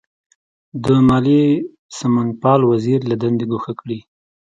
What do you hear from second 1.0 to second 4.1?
مالیې سمونپال وزیر له دندې ګوښه کړي.